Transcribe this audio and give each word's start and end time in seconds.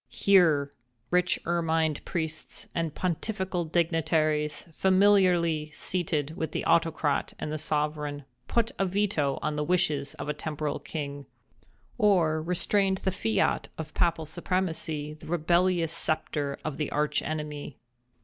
Here, 0.09 0.71
rich 1.11 1.39
ermined 1.45 2.03
priests, 2.05 2.67
and 2.73 2.95
pontifical 2.95 3.65
dignitaries, 3.65 4.65
familiarly 4.73 5.69
seated 5.69 6.35
with 6.35 6.53
the 6.53 6.65
autocrat 6.65 7.33
and 7.37 7.51
the 7.53 7.59
sovereign, 7.59 8.25
put 8.47 8.71
a 8.79 8.85
veto 8.87 9.37
on 9.43 9.57
the 9.57 9.63
wishes 9.63 10.15
of 10.15 10.27
a 10.27 10.33
temporal 10.33 10.79
king, 10.79 11.27
or 11.99 12.41
restrained 12.41 12.97
with 13.05 13.05
the 13.21 13.35
fiat 13.35 13.67
of 13.77 13.93
papal 13.93 14.25
supremacy 14.25 15.13
the 15.13 15.27
rebellious 15.27 15.93
sceptre 15.93 16.57
of 16.65 16.77
the 16.77 16.89
Arch 16.91 17.21
enemy. 17.21 17.77